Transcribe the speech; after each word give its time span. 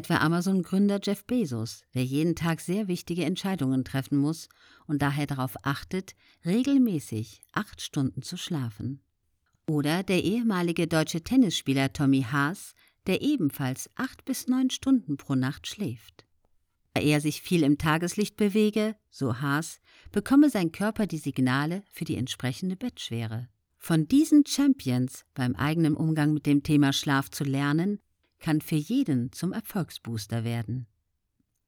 Etwa 0.00 0.16
Amazon-Gründer 0.16 0.98
Jeff 1.02 1.26
Bezos, 1.26 1.84
der 1.92 2.02
jeden 2.02 2.34
Tag 2.34 2.62
sehr 2.62 2.88
wichtige 2.88 3.26
Entscheidungen 3.26 3.84
treffen 3.84 4.16
muss 4.16 4.48
und 4.86 5.02
daher 5.02 5.26
darauf 5.26 5.56
achtet, 5.62 6.14
regelmäßig 6.46 7.42
acht 7.52 7.82
Stunden 7.82 8.22
zu 8.22 8.38
schlafen. 8.38 9.02
Oder 9.66 10.02
der 10.02 10.24
ehemalige 10.24 10.86
deutsche 10.86 11.22
Tennisspieler 11.22 11.92
Tommy 11.92 12.22
Haas, 12.22 12.72
der 13.06 13.20
ebenfalls 13.20 13.90
acht 13.94 14.24
bis 14.24 14.46
neun 14.48 14.70
Stunden 14.70 15.18
pro 15.18 15.34
Nacht 15.34 15.66
schläft. 15.66 16.24
Da 16.94 17.02
er 17.02 17.20
sich 17.20 17.42
viel 17.42 17.62
im 17.62 17.76
Tageslicht 17.76 18.36
bewege, 18.36 18.96
so 19.10 19.42
Haas, 19.42 19.80
bekomme 20.12 20.48
sein 20.48 20.72
Körper 20.72 21.06
die 21.06 21.18
Signale 21.18 21.82
für 21.90 22.06
die 22.06 22.16
entsprechende 22.16 22.76
Bettschwere. 22.76 23.50
Von 23.76 24.08
diesen 24.08 24.46
Champions 24.46 25.26
beim 25.34 25.54
eigenen 25.56 25.94
Umgang 25.94 26.32
mit 26.32 26.46
dem 26.46 26.62
Thema 26.62 26.94
Schlaf 26.94 27.30
zu 27.30 27.44
lernen, 27.44 28.00
kann 28.40 28.60
für 28.60 28.76
jeden 28.76 29.32
zum 29.32 29.52
Erfolgsbooster 29.52 30.44
werden. 30.44 30.86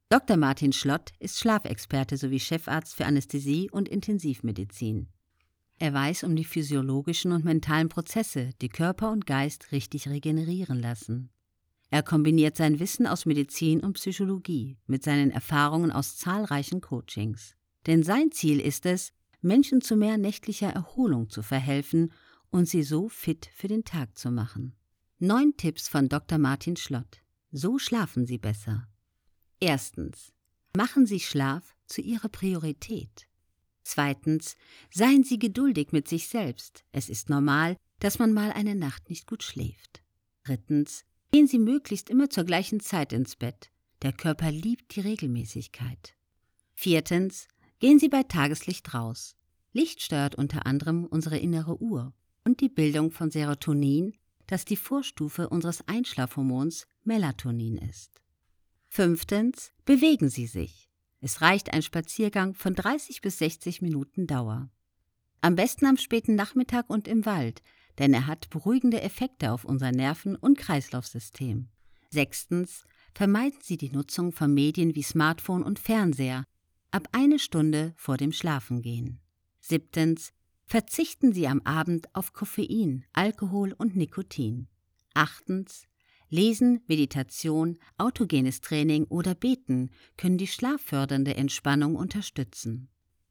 Dr. 0.09 0.37
Martin 0.37 0.73
Schlott 0.73 1.11
ist 1.19 1.39
Schlafexperte 1.39 2.17
sowie 2.17 2.39
Chefarzt 2.39 2.95
für 2.95 3.05
Anästhesie 3.05 3.69
und 3.71 3.89
Intensivmedizin. 3.89 5.07
Er 5.79 5.93
weiß 5.93 6.23
um 6.23 6.35
die 6.35 6.45
physiologischen 6.45 7.31
und 7.31 7.45
mentalen 7.45 7.89
Prozesse, 7.89 8.51
die 8.61 8.69
Körper 8.69 9.11
und 9.11 9.25
Geist 9.25 9.71
richtig 9.71 10.07
regenerieren 10.07 10.79
lassen. 10.79 11.29
Er 11.89 12.03
kombiniert 12.03 12.57
sein 12.57 12.79
Wissen 12.79 13.05
aus 13.05 13.25
Medizin 13.25 13.81
und 13.81 13.93
Psychologie 13.93 14.77
mit 14.87 15.03
seinen 15.03 15.31
Erfahrungen 15.31 15.91
aus 15.91 16.17
zahlreichen 16.17 16.81
Coachings. 16.81 17.55
Denn 17.85 18.03
sein 18.03 18.31
Ziel 18.31 18.59
ist 18.59 18.85
es, 18.85 19.13
Menschen 19.41 19.81
zu 19.81 19.95
mehr 19.95 20.17
nächtlicher 20.17 20.69
Erholung 20.69 21.29
zu 21.29 21.43
verhelfen 21.43 22.11
und 22.49 22.67
sie 22.67 22.83
so 22.83 23.09
fit 23.09 23.49
für 23.53 23.67
den 23.67 23.83
Tag 23.83 24.17
zu 24.17 24.31
machen. 24.31 24.75
Neun 25.25 25.55
Tipps 25.55 25.87
von 25.87 26.09
Dr. 26.09 26.37
Martin 26.37 26.75
Schlott. 26.75 27.21
So 27.49 27.79
schlafen 27.79 28.25
Sie 28.25 28.37
besser. 28.37 28.89
Erstens. 29.61 30.33
Machen 30.75 31.05
Sie 31.05 31.21
Schlaf 31.21 31.77
zu 31.85 32.01
Ihrer 32.01 32.27
Priorität. 32.27 33.29
Zweitens. 33.83 34.57
Seien 34.91 35.23
Sie 35.23 35.39
geduldig 35.39 35.93
mit 35.93 36.09
sich 36.09 36.27
selbst. 36.27 36.83
Es 36.91 37.07
ist 37.07 37.29
normal, 37.29 37.77
dass 37.99 38.19
man 38.19 38.33
mal 38.33 38.51
eine 38.51 38.75
Nacht 38.75 39.09
nicht 39.09 39.25
gut 39.25 39.43
schläft. 39.43 40.03
Drittens. 40.43 41.05
Gehen 41.31 41.47
Sie 41.47 41.57
möglichst 41.57 42.09
immer 42.09 42.29
zur 42.29 42.43
gleichen 42.43 42.81
Zeit 42.81 43.13
ins 43.13 43.37
Bett. 43.37 43.71
Der 44.01 44.11
Körper 44.11 44.51
liebt 44.51 44.93
die 44.93 44.99
Regelmäßigkeit. 44.99 46.17
Viertens. 46.75 47.47
Gehen 47.79 47.97
Sie 47.97 48.09
bei 48.09 48.23
Tageslicht 48.23 48.93
raus. 48.93 49.37
Licht 49.71 50.01
steuert 50.01 50.35
unter 50.35 50.65
anderem 50.65 51.05
unsere 51.05 51.37
innere 51.37 51.81
Uhr 51.81 52.13
und 52.43 52.59
die 52.59 52.67
Bildung 52.67 53.11
von 53.11 53.31
Serotonin, 53.31 54.17
das 54.47 54.65
die 54.65 54.75
Vorstufe 54.75 55.49
unseres 55.49 55.87
Einschlafhormons 55.87 56.87
Melatonin 57.03 57.77
ist. 57.77 58.21
Fünftens. 58.89 59.71
Bewegen 59.85 60.29
Sie 60.29 60.47
sich. 60.47 60.89
Es 61.19 61.41
reicht 61.41 61.73
ein 61.73 61.81
Spaziergang 61.81 62.53
von 62.53 62.75
30 62.75 63.21
bis 63.21 63.39
60 63.39 63.81
Minuten 63.81 64.27
Dauer. 64.27 64.69
Am 65.41 65.55
besten 65.55 65.85
am 65.85 65.97
späten 65.97 66.35
Nachmittag 66.35 66.89
und 66.89 67.07
im 67.07 67.25
Wald, 67.25 67.61
denn 67.97 68.13
er 68.13 68.27
hat 68.27 68.49
beruhigende 68.49 69.01
Effekte 69.01 69.51
auf 69.51 69.65
unser 69.65 69.91
Nerven- 69.91 70.35
und 70.35 70.57
Kreislaufsystem. 70.57 71.69
Sechstens. 72.09 72.85
Vermeiden 73.15 73.59
Sie 73.61 73.77
die 73.77 73.91
Nutzung 73.91 74.31
von 74.31 74.53
Medien 74.53 74.95
wie 74.95 75.03
Smartphone 75.03 75.63
und 75.63 75.79
Fernseher, 75.79 76.45
ab 76.91 77.07
eine 77.11 77.39
Stunde 77.39 77.93
vor 77.95 78.17
dem 78.17 78.31
Schlafengehen. 78.31 79.19
Siebtens. 79.59 80.33
Verzichten 80.73 81.33
Sie 81.33 81.47
am 81.47 81.61
Abend 81.65 82.07
auf 82.15 82.33
Koffein, 82.33 83.05
Alkohol 83.13 83.73
und 83.73 83.95
Nikotin. 83.95 84.65
Achtens. 85.13 85.85
Lesen, 86.29 86.81
Meditation, 86.87 87.77
autogenes 87.99 88.59
Training 88.59 89.03
oder 89.03 89.35
Beten 89.35 89.91
können 90.17 90.39
die 90.39 90.47
schlaffördernde 90.47 91.35
Entspannung 91.35 91.95
unterstützen. 91.95 92.89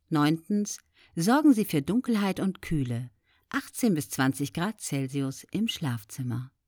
Neuntens. 0.08 0.78
Sorgen 1.16 1.52
Sie 1.52 1.64
für 1.64 1.82
Dunkelheit 1.82 2.38
und 2.38 2.62
Kühle, 2.62 3.10
18 3.48 3.94
bis 3.94 4.08
20 4.10 4.52
Grad 4.52 4.80
Celsius 4.80 5.44
im 5.50 5.66
Schlafzimmer. 5.66 6.51